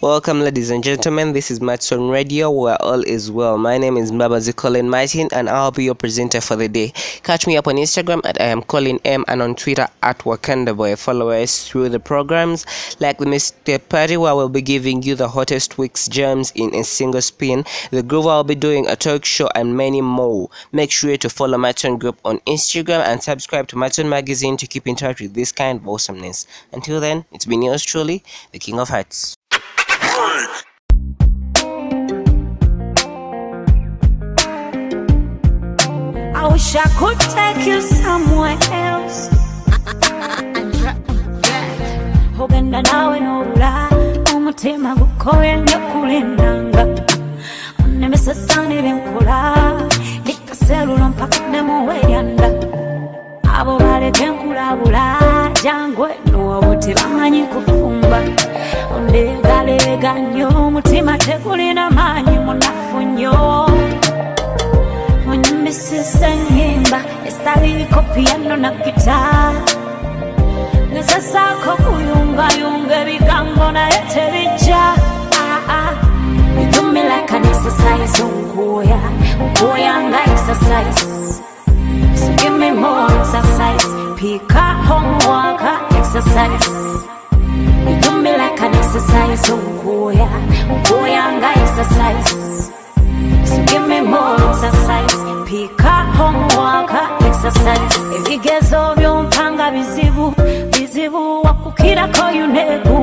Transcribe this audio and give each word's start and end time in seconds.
Welcome, 0.00 0.42
ladies 0.42 0.70
and 0.70 0.84
gentlemen. 0.84 1.32
This 1.32 1.50
is 1.50 1.60
Matson 1.60 2.08
Radio, 2.08 2.52
where 2.52 2.80
all 2.80 3.02
is 3.02 3.32
well. 3.32 3.58
My 3.58 3.78
name 3.78 3.96
is 3.96 4.12
Mbabazi 4.12 4.54
Colin 4.54 4.88
Martin, 4.88 5.28
and 5.32 5.48
I'll 5.48 5.72
be 5.72 5.82
your 5.82 5.96
presenter 5.96 6.40
for 6.40 6.54
the 6.54 6.68
day. 6.68 6.92
Catch 7.24 7.48
me 7.48 7.56
up 7.56 7.66
on 7.66 7.74
Instagram 7.74 8.20
at 8.24 8.40
I 8.40 8.44
am 8.44 8.62
Colin 8.62 9.00
M 9.04 9.24
and 9.26 9.42
on 9.42 9.56
Twitter 9.56 9.88
at 10.04 10.20
Wakanda 10.20 10.76
Boy. 10.76 10.94
Follow 10.94 11.30
us 11.30 11.66
through 11.66 11.88
the 11.88 11.98
programs 11.98 12.64
like 13.00 13.18
the 13.18 13.24
Mr. 13.24 13.80
Party, 13.88 14.16
where 14.16 14.36
we'll 14.36 14.48
be 14.48 14.62
giving 14.62 15.02
you 15.02 15.16
the 15.16 15.26
hottest 15.26 15.78
week's 15.78 16.06
gems 16.06 16.52
in 16.54 16.72
a 16.76 16.84
single 16.84 17.20
spin. 17.20 17.64
The 17.90 18.04
Groove, 18.04 18.28
I'll 18.28 18.44
be 18.44 18.54
doing 18.54 18.86
a 18.86 18.94
talk 18.94 19.24
show, 19.24 19.48
and 19.56 19.76
many 19.76 20.00
more. 20.00 20.48
Make 20.70 20.92
sure 20.92 21.16
to 21.16 21.28
follow 21.28 21.58
Matson 21.58 21.98
Group 21.98 22.20
on 22.24 22.38
Instagram 22.46 23.00
and 23.00 23.20
subscribe 23.20 23.66
to 23.66 23.76
Matson 23.76 24.08
Magazine 24.08 24.56
to 24.58 24.68
keep 24.68 24.86
in 24.86 24.94
touch 24.94 25.20
with 25.20 25.34
this 25.34 25.50
kind 25.50 25.80
of 25.80 25.88
awesomeness. 25.88 26.46
Until 26.72 27.00
then, 27.00 27.24
it's 27.32 27.46
been 27.46 27.62
yours 27.62 27.82
truly, 27.82 28.22
the 28.52 28.60
King 28.60 28.78
of 28.78 28.90
Hearts 28.90 29.37
freak. 30.18 30.64
I 36.34 36.48
wish 36.52 36.74
I 36.76 36.86
could 36.98 37.18
take 37.36 37.66
you 37.66 37.80
somewhere 37.80 38.58
else. 38.72 39.20
ogenda 42.40 42.82
nawe 42.82 43.20
n'obula 43.20 43.72
omutima 44.34 44.94
gukoyenyo 45.00 45.78
kulindanga 45.90 46.82
onemesesa 47.84 48.62
ne 48.68 48.82
byenkola 48.82 49.38
likaselula 50.26 51.08
mpaka 51.08 51.38
nemuweryanda 51.50 52.48
abo 53.58 53.78
baleke 53.78 54.26
nkulabula 54.30 55.04
jangwe 55.62 56.10
nowabuti 56.30 56.94
bamanyi 56.94 57.42
kufumba. 57.52 58.20
Ondegalega 58.96 60.12
nnyo 60.18 60.48
omutima 60.48 61.18
tegulina 61.18 61.90
maanyi 61.90 62.38
munafu 62.46 63.00
nnyo. 63.00 63.34
Onyumisisa 65.30 66.28
ennyimba 66.28 67.00
esitaliko 67.26 68.02
piyano 68.14 68.56
na 68.56 68.70
gita 68.82 69.18
ngezesaako 70.92 71.70
kuyungayunga 71.82 72.94
ebigambo 73.02 73.72
naye 73.72 73.98
tebijja. 74.12 74.82
Like 76.98 77.30
an 77.32 77.44
exercise 77.46 78.22
onkuya 78.22 78.98
onkuya 79.40 79.94
nga 80.08 80.20
exercise. 80.32 81.40
So 82.20 82.28
give 82.36 82.52
me 82.58 82.70
more 82.72 83.06
exercise 83.06 83.57
pika 84.18 84.74
homework 84.88 85.62
exercise. 85.94 86.66
You 87.86 87.94
like 88.36 88.60
an 88.60 88.74
exercise 88.74 89.50
onkuya 89.54 91.24
nga 91.38 91.50
exercise. 91.62 92.30
So 93.50 93.58
more 94.02 94.34
exercise. 94.50 95.16
Pika 95.48 95.94
homework 96.18 96.90
exercise. 97.28 97.94
Ebigezo 98.16 98.94
byompanga 98.96 99.70
bizibu. 99.70 100.34
Bizibu 100.72 101.42
wakukirako 101.42 102.30
yuneku 102.38 102.98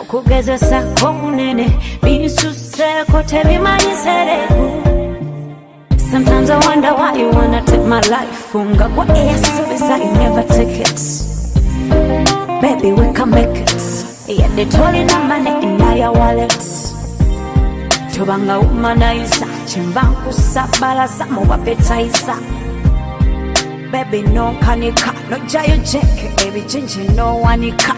okugezesako 0.00 1.12
kunene, 1.12 1.66
binsuseko 2.02 3.22
tebimanyi 3.22 3.94
sereku 4.02 4.97
Sometimes 6.10 6.48
I 6.50 6.58
wonder 6.66 6.92
why 6.94 7.14
you 7.18 7.28
wanna 7.30 7.62
take 7.64 7.84
my 7.84 8.00
life. 8.08 8.48
Funga 8.52 8.88
kwa 8.88 9.04
eyasubiza 9.18 9.94
I 9.94 10.04
never 10.18 10.42
take 10.48 10.80
it? 10.80 11.00
Baby 12.62 12.92
we 12.92 13.12
can 13.12 13.30
make 13.30 13.56
it. 13.62 13.72
Yeah 14.28 14.48
they 14.56 14.64
told 14.64 14.94
you 14.96 15.04
na 15.04 15.18
money 15.28 15.50
in 15.66 15.78
your 15.98 16.12
wallet. 16.12 16.50
Tobanga 18.14 18.58
umanaisa, 18.58 19.46
chimbangu 19.66 20.32
sabala 20.32 21.08
samo 21.08 21.40
wapetaisa. 21.48 22.36
Baby, 23.92 24.22
no 24.22 24.52
kanika, 24.60 25.12
no 25.30 25.38
jayo 25.46 25.76
nonkanika 25.76 25.76
nojayo 25.76 25.76
jeke 25.84 27.14
no 27.16 27.40
wanika. 27.42 27.94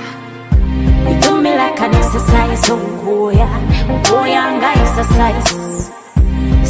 You 1.08 1.20
do 1.20 1.40
me 1.42 1.50
like 1.56 1.80
an 1.80 1.94
exercise 1.94 2.70
onkuya 2.72 3.48
onkuya 3.88 4.52
nga 4.58 4.72
exercise 4.82 5.90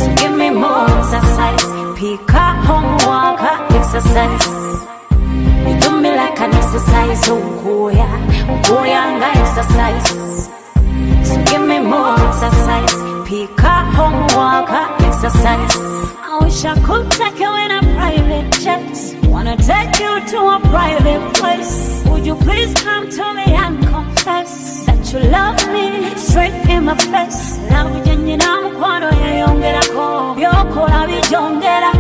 so 0.00 0.08
give 0.20 0.34
me 0.42 0.48
more 0.50 0.86
exercise 0.98 1.64
pika 1.98 2.44
homework 2.68 3.40
exercise 3.78 4.46
You 5.66 5.74
do 5.84 5.90
me 6.02 6.10
like 6.22 6.38
an 6.44 6.52
exercise 6.60 7.22
onkuya 7.34 8.08
onkuya 8.52 9.02
nga 9.18 9.28
exercise 9.42 10.08
So 11.30 11.36
give 11.44 11.62
me 11.70 11.78
more 11.78 12.16
exercise. 12.28 12.94
Pick 13.28 13.62
up 13.62 13.86
homework, 13.94 14.68
exercise. 15.08 15.74
I 16.26 16.38
wish 16.42 16.64
I 16.64 16.74
could 16.86 17.08
take 17.12 17.38
you 17.38 17.52
in 17.64 17.70
a 17.78 17.82
private 17.96 18.50
jet. 18.62 18.90
Wanna 19.28 19.56
take 19.56 19.94
you 20.00 20.12
to 20.32 20.38
a 20.56 20.58
private 20.74 21.24
place. 21.38 22.02
Would 22.06 22.26
you 22.26 22.34
please 22.46 22.74
come 22.74 23.09
straight 26.30 26.54
in 26.70 26.84
my 26.84 26.94
face. 26.94 27.58
Nabugenyi 27.70 28.36
namukwano 28.36 29.08
yeyongerako 29.22 30.34
byokola 30.36 31.06
bijongera. 31.08 31.91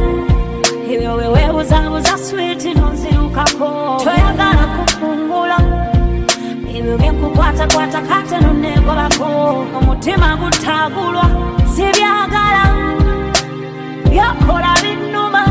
Ebyo 0.92 1.14
wewebuzabuza 1.18 2.18
switi 2.18 2.74
nonzirukako. 2.74 3.68
Tweyagala 4.02 4.64
kufungula. 4.76 5.58
Ebyo 6.74 6.98
byekukwatakwata 6.98 8.00
kate 8.08 8.36
nonegobako 8.42 9.26
omutima 9.78 10.36
gutagulwa 10.40 11.26
sibyagala 11.72 12.64
byokola 14.10 14.72
binuma 14.82 15.42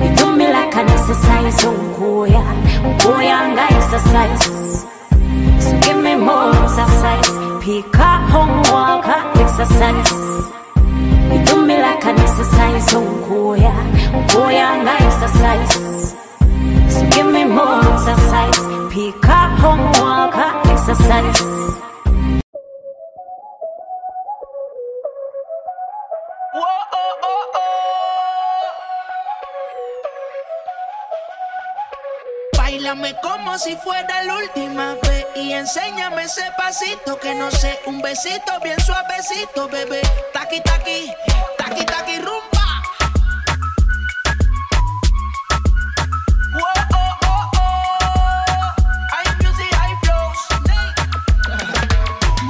bitumilaka 0.00 0.80
ah. 0.80 0.82
oh, 0.82 0.88
nesasaizo 0.88 1.70
nkuya 1.72 2.42
nkuya 2.90 3.38
nga 3.48 3.64
esasaizo 3.78 4.58
pick 7.68 7.98
up 7.98 8.22
homework 8.32 9.06
exercise 9.44 10.10
You 11.30 11.38
do 11.44 11.66
me 11.66 11.76
like 11.86 12.04
an 12.10 12.18
exercise 12.24 12.94
onkuya 12.96 13.74
onkuya 14.16 14.68
nga 14.82 14.94
exercise 15.06 16.14
so 16.94 17.00
give 17.10 17.26
me 17.36 17.44
more 17.44 17.80
exercise. 17.92 18.58
Pick 18.90 19.28
up 19.28 19.50
homework, 19.62 20.34
exercise. 20.72 21.42
Bailame 32.56 33.14
como 33.22 33.58
si 33.58 33.76
fuera 33.76 34.22
la 34.24 34.36
última 34.38 34.96
y 35.40 35.52
enséñame 35.52 36.24
ese 36.24 36.42
pasito 36.56 37.18
que 37.18 37.34
no 37.34 37.50
sé, 37.50 37.78
un 37.86 38.02
besito 38.02 38.58
bien 38.62 38.78
suavecito, 38.80 39.68
bebé. 39.68 40.00
Taqui 40.32 40.60
taqui, 40.62 41.12
taqui 41.56 41.84
taqui 41.84 42.18
rumba. 42.18 42.82
Whoa, 46.54 46.72
oh, 46.94 47.16
oh, 47.26 47.50
oh. 47.56 48.74
Hay 49.14 49.26
music, 49.42 49.72
hay 49.80 49.94
flows. 50.02 50.40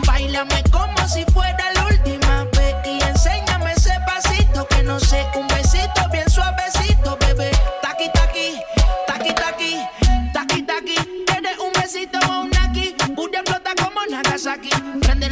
Bailame 0.06 0.62
como 0.70 1.08
si 1.08 1.24
fuera 1.26 1.72
la 1.74 1.84
última 1.86 2.44
vez 2.56 2.74
y 2.84 3.02
enséñame 3.02 3.72
ese 3.72 3.94
pasito 4.06 4.66
que 4.68 4.82
no 4.82 4.98
sé, 4.98 5.26
un 5.34 5.46
besito 5.48 6.08
bien 6.10 6.28
suavecito, 6.30 7.16
bebé. 7.18 7.50
Taqui 7.82 8.10
taqui, 8.12 8.60
taqui 9.06 9.34
taqui, 9.34 9.34
taqui 9.34 10.07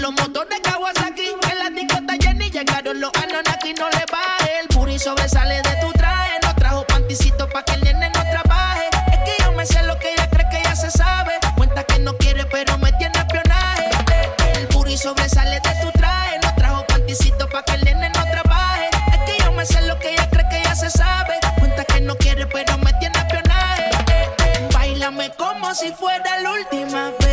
los 0.06 0.14
motores 0.20 0.60
Kawasaki, 0.62 1.34
que 1.40 1.54
la 1.56 1.68
disco 1.70 1.98
está 1.98 2.14
llena 2.14 2.46
y 2.46 2.50
llegaron 2.50 3.00
los 3.00 3.10
Anonaki. 3.14 3.74
No 3.74 3.88
le 3.90 4.04
baje, 4.12 4.60
el 4.60 4.68
puri 4.68 5.00
sobresale 5.00 5.56
de 5.62 5.76
tu 5.80 5.90
traje. 5.94 6.38
No 6.44 6.54
trajo 6.54 6.86
panticito 6.86 7.48
pa' 7.48 7.64
que 7.64 7.72
el 7.72 7.80
nene 7.80 8.08
no 8.14 8.22
trabaje. 8.30 8.84
Es 9.10 9.18
que 9.24 9.42
yo 9.42 9.50
me 9.52 9.66
sé 9.66 9.82
lo 9.82 9.98
que 9.98 10.12
ella 10.12 10.30
cree 10.30 10.48
que 10.48 10.62
ya 10.62 10.76
se 10.76 10.92
sabe. 10.92 11.32
Cuenta 11.56 11.82
que 11.82 11.98
no 11.98 12.16
quiere, 12.18 12.46
pero 12.46 12.78
me 12.78 12.92
tiene 12.92 13.18
espionaje. 13.18 13.90
El 14.54 14.68
puri 14.68 14.96
sobresale 14.96 15.58
de 15.58 15.72
tu 15.82 15.90
traje. 15.98 16.38
No 16.40 16.54
trajo 16.54 16.86
panticito 16.86 17.48
pa' 17.48 17.64
que 17.64 17.72
el 17.72 17.84
nene 17.84 18.08
no 18.10 18.22
trabaje. 18.30 18.88
Es 19.12 19.18
que 19.26 19.42
yo 19.42 19.50
me 19.52 19.66
sé 19.66 19.82
lo 19.88 19.98
que 19.98 20.12
ella 20.12 20.30
cree 20.30 20.48
que 20.48 20.62
ya 20.62 20.76
se 20.76 20.88
sabe. 20.88 21.34
Cuenta 21.58 21.84
que 21.84 22.00
no 22.02 22.16
quiere, 22.16 22.46
pero 22.46 22.78
me 22.78 22.92
tiene 23.00 23.18
espionaje. 23.18 23.90
Bailame 24.72 25.32
como 25.32 25.74
si 25.74 25.90
fuera 25.90 26.38
la 26.38 26.52
última 26.52 27.10
vez 27.18 27.25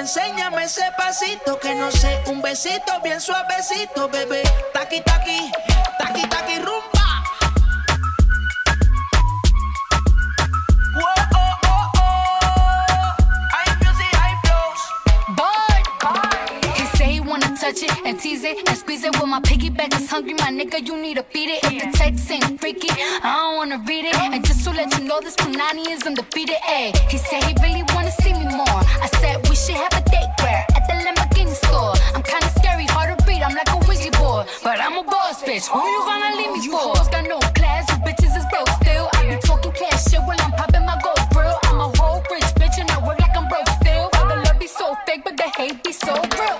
enséñame 0.00 0.64
ese 0.64 0.90
pasito 0.96 1.58
que 1.58 1.74
no 1.74 1.90
sé, 1.90 2.22
un 2.26 2.40
besito 2.40 2.92
bien 3.02 3.20
suavecito, 3.20 4.08
bebé. 4.08 4.42
Taqui 4.72 5.00
taqui, 5.02 5.52
taqui 5.98 6.26
taqui 6.26 6.58
rumba. 6.58 6.99
Touch 17.80 17.98
it 17.98 18.06
and 18.06 18.18
tease 18.18 18.44
it 18.44 18.68
and 18.68 18.76
squeeze 18.76 19.04
it. 19.04 19.18
When 19.20 19.30
my 19.30 19.40
piggyback 19.40 19.94
is 19.98 20.08
hungry, 20.08 20.34
my 20.34 20.50
nigga, 20.50 20.86
you 20.86 20.96
need 21.00 21.16
to 21.16 21.22
feed 21.22 21.50
it. 21.50 21.64
If 21.64 21.82
the 21.82 21.98
text 21.98 22.30
ain't 22.30 22.60
freaky, 22.60 22.88
I 22.90 23.36
don't 23.36 23.56
wanna 23.56 23.82
read 23.86 24.04
it. 24.04 24.16
And 24.16 24.44
just 24.44 24.64
to 24.64 24.70
let 24.70 24.96
you 24.98 25.04
know, 25.04 25.20
this 25.20 25.36
Punani 25.36 25.88
is 25.88 26.02
undefeated. 26.02 26.56
Ayy, 26.68 26.96
he 27.10 27.18
said 27.18 27.42
he 27.44 27.54
really 27.62 27.84
wanna 27.94 28.10
see 28.10 28.32
me 28.32 28.44
more. 28.44 28.82
I 29.04 29.08
said 29.20 29.48
we 29.48 29.56
should 29.56 29.76
have 29.76 29.92
a 29.92 30.02
date 30.10 30.30
where 30.42 30.64
at 30.76 30.82
the 30.88 30.94
Lamborghini 31.04 31.54
store. 31.54 31.94
I'm 32.14 32.22
kinda 32.22 32.48
scary, 32.58 32.86
hard 32.86 33.18
to 33.18 33.24
read. 33.26 33.42
I'm 33.42 33.54
like 33.54 33.70
a 33.70 33.78
Ouija 33.86 34.10
board, 34.18 34.46
but 34.62 34.80
I'm 34.80 34.96
a 34.98 35.02
boss 35.02 35.42
bitch. 35.42 35.66
Who 35.68 35.80
you 35.80 36.00
gonna 36.04 36.36
leave 36.36 36.52
me 36.52 36.60
for? 36.68 36.94
You 36.96 37.10
Got 37.10 37.26
no 37.26 37.38
class, 37.58 37.88
you 37.90 37.98
bitches 38.06 38.36
is 38.36 38.46
broke 38.50 38.70
still. 38.80 39.08
I 39.14 39.20
be 39.30 39.36
talking 39.42 39.72
cash 39.72 40.04
shit 40.10 40.20
while 40.26 40.40
I'm 40.40 40.52
popping 40.52 40.84
my 40.84 40.98
gold 41.02 41.22
grill. 41.32 41.56
I'm 41.64 41.80
a 41.80 41.88
whole 41.98 42.22
rich 42.30 42.50
bitch 42.60 42.78
and 42.78 42.90
I 42.90 42.98
work 43.06 43.18
like 43.20 43.36
I'm 43.36 43.48
broke 43.48 43.68
still. 43.80 44.10
All 44.16 44.28
the 44.28 44.36
love 44.44 44.58
be 44.58 44.66
so 44.66 44.96
fake, 45.06 45.22
but 45.24 45.36
the 45.36 45.48
hate 45.56 45.82
be 45.82 45.92
so 45.92 46.14
real. 46.38 46.59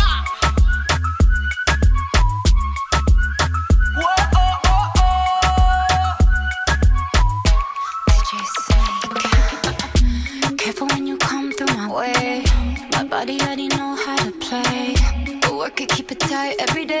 It, 15.79 15.89
keep 15.89 16.11
it 16.11 16.19
tight 16.19 16.55
every 16.59 16.85
day. 16.85 17.00